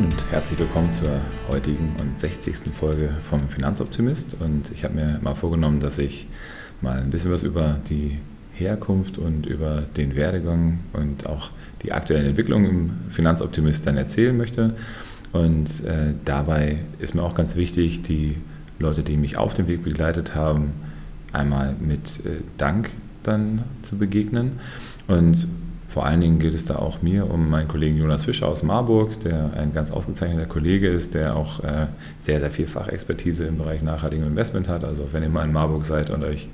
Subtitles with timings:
[0.00, 2.56] Moin und herzlich willkommen zur heutigen und 60.
[2.72, 4.36] Folge vom Finanzoptimist.
[4.40, 6.26] Und ich habe mir mal vorgenommen, dass ich
[6.80, 8.18] mal ein bisschen was über die
[8.54, 11.50] Herkunft und über den Werdegang und auch
[11.82, 14.74] die aktuellen Entwicklungen im Finanzoptimist dann erzählen möchte.
[15.32, 18.36] Und äh, dabei ist mir auch ganz wichtig, die
[18.78, 20.72] Leute, die mich auf dem Weg begleitet haben,
[21.32, 22.90] einmal mit äh, Dank
[23.22, 24.60] dann zu begegnen.
[25.08, 25.46] Und
[25.90, 29.18] vor allen Dingen geht es da auch mir um meinen Kollegen Jonas Fischer aus Marburg,
[29.24, 31.88] der ein ganz ausgezeichneter Kollege ist, der auch äh,
[32.22, 34.84] sehr, sehr viel Fachexpertise im Bereich nachhaltigem Investment hat.
[34.84, 36.48] Also wenn ihr mal in Marburg seid und euch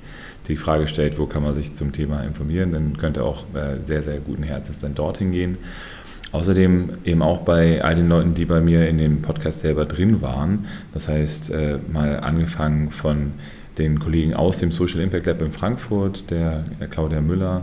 [0.47, 3.85] die Frage stellt, wo kann man sich zum Thema informieren, dann könnt ihr auch äh,
[3.85, 5.59] sehr, sehr guten Herzens dann dorthin gehen.
[6.31, 10.23] Außerdem eben auch bei all den Leuten, die bei mir in dem Podcast selber drin
[10.23, 10.65] waren.
[10.95, 13.33] Das heißt, äh, mal angefangen von
[13.77, 17.61] den Kollegen aus dem Social Impact Lab in Frankfurt, der Claudia Müller,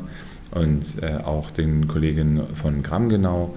[0.55, 3.55] und äh, auch den Kollegen von Gramm genau,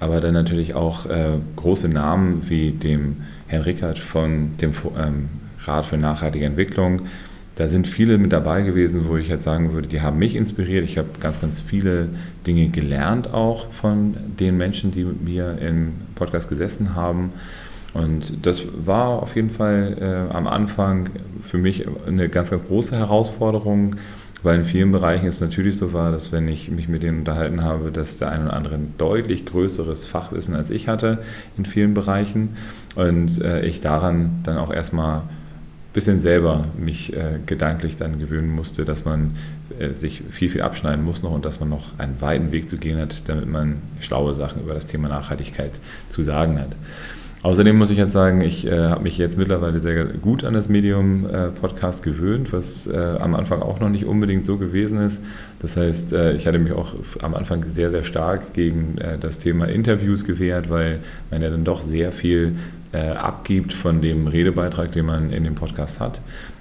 [0.00, 5.28] aber dann natürlich auch äh, große Namen wie dem Herrn Rickert von dem ähm,
[5.64, 7.02] Rat für nachhaltige Entwicklung.
[7.56, 10.84] Da sind viele mit dabei gewesen, wo ich jetzt sagen würde, die haben mich inspiriert.
[10.84, 12.10] Ich habe ganz, ganz viele
[12.46, 17.32] Dinge gelernt auch von den Menschen, die mit mir im Podcast gesessen haben.
[17.94, 21.08] Und das war auf jeden Fall äh, am Anfang
[21.40, 23.96] für mich eine ganz, ganz große Herausforderung,
[24.42, 27.62] weil in vielen Bereichen es natürlich so war, dass wenn ich mich mit denen unterhalten
[27.62, 31.18] habe, dass der eine oder andere ein deutlich größeres Fachwissen als ich hatte
[31.56, 32.56] in vielen Bereichen
[32.94, 35.28] und äh, ich daran dann auch erstmal ein
[35.92, 39.36] bisschen selber mich äh, gedanklich dann gewöhnen musste, dass man
[39.78, 42.76] äh, sich viel, viel abschneiden muss noch und dass man noch einen weiten Weg zu
[42.76, 45.72] gehen hat, damit man schlaue Sachen über das Thema Nachhaltigkeit
[46.08, 46.76] zu sagen hat.
[47.46, 50.68] Außerdem muss ich jetzt sagen, ich äh, habe mich jetzt mittlerweile sehr gut an das
[50.68, 55.22] Medium-Podcast äh, gewöhnt, was äh, am Anfang auch noch nicht unbedingt so gewesen ist.
[55.60, 59.38] Das heißt, äh, ich hatte mich auch am Anfang sehr, sehr stark gegen äh, das
[59.38, 60.98] Thema Interviews gewehrt, weil
[61.30, 62.56] man ja dann doch sehr viel
[62.90, 66.20] äh, abgibt von dem Redebeitrag, den man in dem Podcast hat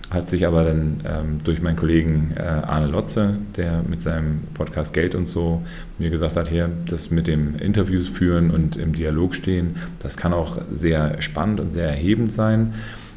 [0.09, 4.93] hat sich aber dann ähm, durch meinen Kollegen äh, Arne Lotze, der mit seinem Podcast
[4.93, 5.63] Geld und so
[5.97, 10.33] mir gesagt hat, hier, das mit dem Interviews führen und im Dialog stehen, das kann
[10.33, 12.73] auch sehr spannend und sehr erhebend sein.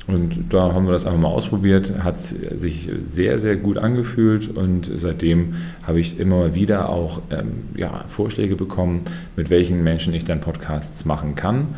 [0.08, 4.90] Und da haben wir das einfach mal ausprobiert, hat sich sehr, sehr gut angefühlt und
[4.94, 5.54] seitdem
[5.86, 9.02] habe ich immer mal wieder auch ähm, ja, Vorschläge bekommen,
[9.36, 11.68] mit welchen Menschen ich dann Podcasts machen kann.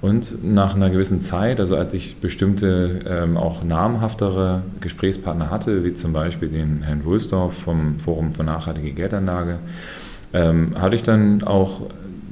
[0.00, 5.92] Und nach einer gewissen Zeit, also als ich bestimmte ähm, auch namhaftere Gesprächspartner hatte, wie
[5.92, 9.58] zum Beispiel den Herrn Wulsdorf vom Forum für nachhaltige Geldanlage,
[10.32, 11.82] ähm, hatte ich dann auch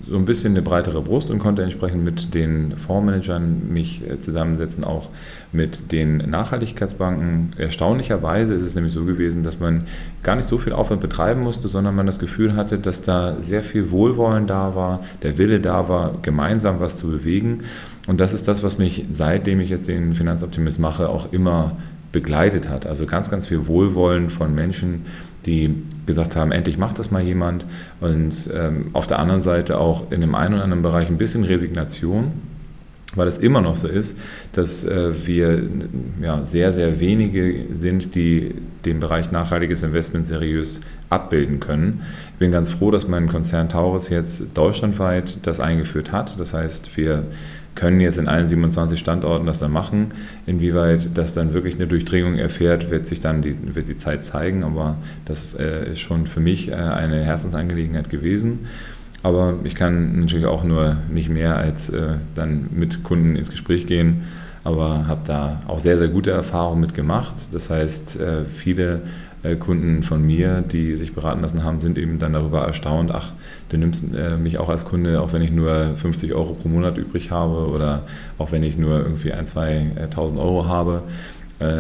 [0.09, 4.85] so ein bisschen eine breitere Brust und konnte entsprechend mit den Fondsmanagern mich äh, zusammensetzen,
[4.85, 5.09] auch
[5.53, 7.55] mit den Nachhaltigkeitsbanken.
[7.59, 9.85] Erstaunlicherweise ist es nämlich so gewesen, dass man
[10.23, 13.63] gar nicht so viel Aufwand betreiben musste, sondern man das Gefühl hatte, dass da sehr
[13.63, 17.65] viel Wohlwollen da war, der Wille da war, gemeinsam was zu bewegen.
[18.07, 21.77] Und das ist das, was mich, seitdem ich jetzt den Finanzoptimist mache, auch immer
[22.13, 22.87] begleitet hat.
[22.87, 25.05] Also ganz, ganz viel Wohlwollen von Menschen,
[25.49, 27.65] die gesagt haben, endlich macht das mal jemand.
[28.01, 31.45] Und ähm, auf der anderen Seite auch in dem einen oder anderen Bereich ein bisschen
[31.45, 32.33] Resignation,
[33.15, 34.19] weil es immer noch so ist,
[34.53, 35.63] dass äh, wir
[36.21, 42.03] ja, sehr, sehr wenige sind, die den Bereich nachhaltiges Investment seriös abbilden können.
[42.35, 46.39] Ich bin ganz froh, dass mein Konzern Taurus jetzt deutschlandweit das eingeführt hat.
[46.39, 47.25] Das heißt, wir
[47.79, 50.09] können jetzt in allen 27 Standorten das dann machen.
[50.47, 54.65] Inwieweit das dann wirklich eine Durchdringung erfährt, wird sich dann die, wird die Zeit zeigen,
[54.65, 58.67] aber das äh, ist schon für mich äh, eine Herzensangelegenheit gewesen.
[59.23, 63.87] Aber ich kann natürlich auch nur nicht mehr als äh, dann mit Kunden ins Gespräch
[63.87, 64.25] gehen,
[64.69, 67.35] aber habe da auch sehr, sehr gute Erfahrungen mit gemacht.
[67.53, 69.01] Das heißt, äh, viele
[69.43, 73.33] äh, Kunden von mir, die sich beraten lassen haben, sind eben dann darüber erstaunt, ach,
[73.71, 76.99] du nimmst äh, mich auch als Kunde, auch wenn ich nur 50 Euro pro Monat
[76.99, 78.03] übrig habe oder
[78.37, 81.03] auch wenn ich nur irgendwie ein, zwei tausend Euro habe.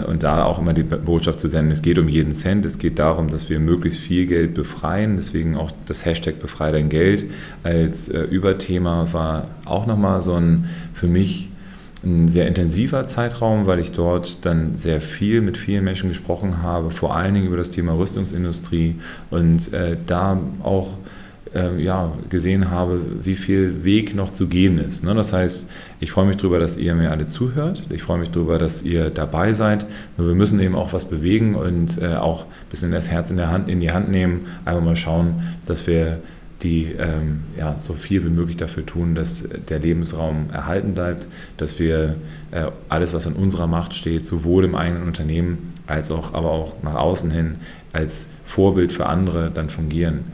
[0.08, 2.98] Und da auch immer die Botschaft zu senden, es geht um jeden Cent, es geht
[2.98, 5.16] darum, dass wir möglichst viel Geld befreien.
[5.16, 7.26] Deswegen auch das Hashtag Befrei dein Geld
[7.62, 10.64] als Überthema war auch nochmal so ein
[10.94, 11.48] für mich
[12.04, 16.90] ein sehr intensiver Zeitraum, weil ich dort dann sehr viel mit vielen Menschen gesprochen habe,
[16.90, 18.96] vor allen Dingen über das Thema Rüstungsindustrie
[19.30, 20.94] und äh, da auch
[21.54, 25.02] äh, ja, gesehen habe, wie viel Weg noch zu gehen ist.
[25.04, 25.14] Ne?
[25.14, 25.66] Das heißt,
[26.00, 27.82] ich freue mich darüber, dass ihr mir alle zuhört.
[27.90, 29.86] Ich freue mich darüber, dass ihr dabei seid.
[30.16, 33.36] Nur wir müssen eben auch was bewegen und äh, auch ein bisschen das Herz in,
[33.36, 34.46] der Hand, in die Hand nehmen.
[34.64, 36.20] Einfach mal schauen, dass wir
[36.62, 41.78] die ähm, ja, so viel wie möglich dafür tun, dass der Lebensraum erhalten bleibt, dass
[41.78, 42.16] wir
[42.50, 46.82] äh, alles, was in unserer Macht steht, sowohl im eigenen Unternehmen als auch, aber auch
[46.82, 47.56] nach außen hin
[47.92, 50.24] als Vorbild für andere dann fungieren.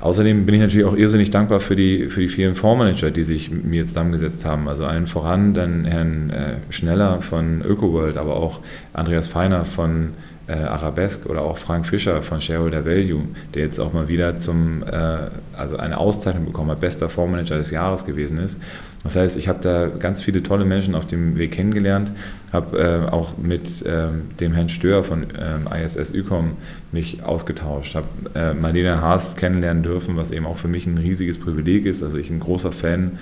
[0.00, 3.50] Außerdem bin ich natürlich auch irrsinnig dankbar für die, für die vielen Fondsmanager, die sich
[3.50, 4.68] mit mir zusammengesetzt haben.
[4.68, 8.60] Also allen voran dann Herrn äh, Schneller von ÖkoWorld, aber auch
[8.92, 10.10] Andreas Feiner von
[10.48, 13.22] äh, Arabesque oder auch Frank Fischer von Shareholder Value,
[13.54, 17.70] der jetzt auch mal wieder zum, äh, also eine Auszeichnung bekommen hat, bester Fondsmanager des
[17.70, 18.58] Jahres gewesen ist.
[19.04, 22.10] Das heißt, ich habe da ganz viele tolle Menschen auf dem Weg kennengelernt,
[22.52, 26.56] habe äh, auch mit ähm, dem Herrn Stör von ähm, ISS Ecom
[26.90, 31.38] mich ausgetauscht, habe äh, Marlene Haas kennenlernen dürfen, was eben auch für mich ein riesiges
[31.38, 32.02] Privileg ist.
[32.02, 33.18] Also ich ein großer Fan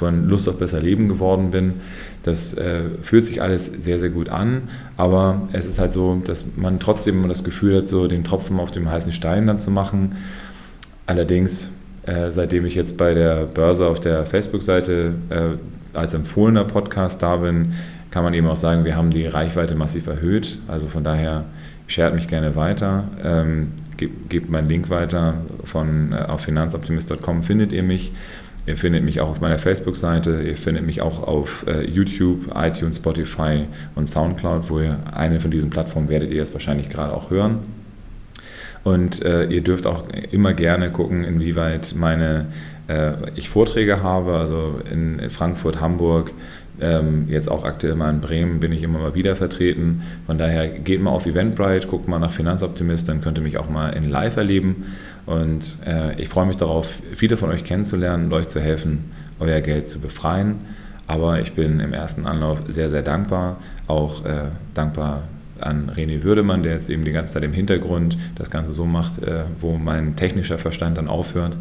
[0.00, 1.74] von Lust auf besser Leben geworden bin.
[2.22, 4.62] Das äh, fühlt sich alles sehr, sehr gut an,
[4.96, 8.58] aber es ist halt so, dass man trotzdem immer das Gefühl hat, so den Tropfen
[8.58, 10.16] auf dem heißen Stein dann zu machen.
[11.06, 11.70] Allerdings,
[12.06, 17.36] äh, seitdem ich jetzt bei der Börse auf der Facebook-Seite äh, als empfohlener Podcast da
[17.36, 17.74] bin,
[18.10, 20.58] kann man eben auch sagen, wir haben die Reichweite massiv erhöht.
[20.66, 21.44] Also von daher
[21.88, 27.72] shared mich gerne weiter, ähm, gebt, gebt meinen Link weiter von äh, auf finanzoptimist.com findet
[27.72, 28.12] ihr mich.
[28.66, 32.96] Ihr findet mich auch auf meiner Facebook-Seite, ihr findet mich auch auf äh, YouTube, iTunes,
[32.96, 33.64] Spotify
[33.94, 37.60] und Soundcloud, wo ihr eine von diesen Plattformen werdet ihr jetzt wahrscheinlich gerade auch hören.
[38.84, 42.46] Und äh, ihr dürft auch immer gerne gucken, inwieweit meine
[42.88, 46.32] äh, ich Vorträge habe, also in Frankfurt, Hamburg,
[46.80, 50.02] ähm, jetzt auch aktuell mal in Bremen bin ich immer mal wieder vertreten.
[50.26, 53.68] Von daher geht mal auf Eventbrite, guckt mal nach Finanzoptimist, dann könnt ihr mich auch
[53.68, 54.96] mal in Live erleben.
[55.26, 59.60] Und äh, ich freue mich darauf, viele von euch kennenzulernen und euch zu helfen, euer
[59.60, 60.60] Geld zu befreien.
[61.06, 63.58] Aber ich bin im ersten Anlauf sehr, sehr dankbar.
[63.86, 65.24] Auch äh, dankbar
[65.60, 69.22] an René Würdemann, der jetzt eben die ganze Zeit im Hintergrund das Ganze so macht,
[69.22, 71.56] äh, wo mein technischer Verstand dann aufhört.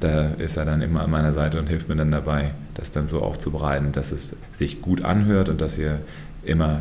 [0.00, 3.06] Da ist er dann immer an meiner Seite und hilft mir dann dabei, das dann
[3.06, 6.00] so aufzubereiten, dass es sich gut anhört und dass ihr
[6.44, 6.80] immer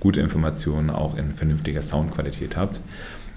[0.00, 2.80] gute Informationen auch in vernünftiger Soundqualität habt.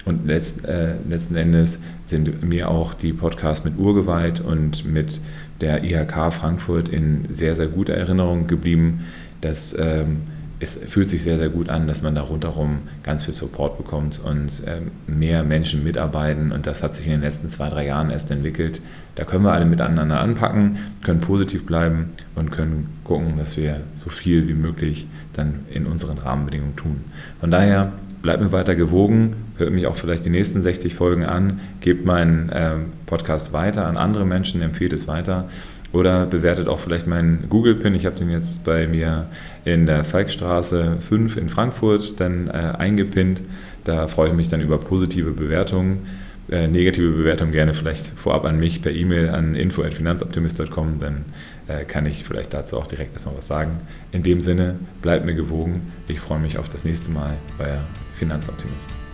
[0.06, 5.20] Und letzt, äh, letzten Endes sind mir auch die Podcasts mit Urgewalt und mit
[5.62, 9.06] der IHK Frankfurt in sehr, sehr guter Erinnerung geblieben.
[9.42, 10.22] Das ähm,
[10.60, 14.20] es fühlt sich sehr, sehr gut an, dass man da rundherum ganz viel Support bekommt
[14.24, 16.52] und ähm, mehr Menschen mitarbeiten.
[16.52, 18.82] Und das hat sich in den letzten zwei, drei Jahren erst entwickelt.
[19.16, 24.10] Da können wir alle miteinander anpacken, können positiv bleiben und können gucken, dass wir so
[24.10, 27.04] viel wie möglich dann in unseren Rahmenbedingungen tun.
[27.42, 27.92] Von daher
[28.26, 32.50] bleibt mir weiter gewogen, hört mich auch vielleicht die nächsten 60 Folgen an, gebt meinen
[32.52, 35.48] ähm, Podcast weiter an andere Menschen, empfehlt es weiter.
[35.94, 37.94] Oder bewertet auch vielleicht meinen Google-Pin.
[37.94, 39.28] Ich habe den jetzt bei mir
[39.64, 43.44] in der Falkstraße 5 in Frankfurt dann äh, eingepinnt.
[43.84, 46.08] Da freue ich mich dann über positive Bewertungen.
[46.50, 51.26] Äh, negative Bewertungen gerne vielleicht vorab an mich per E-Mail an info.finanzoptimist.com, dann
[51.68, 53.82] äh, kann ich vielleicht dazu auch direkt erstmal was sagen.
[54.12, 55.94] In dem Sinne, bleibt mir gewogen.
[56.08, 57.82] Ich freue mich auf das nächste Mal, euer
[58.16, 59.05] Finanzoptimist.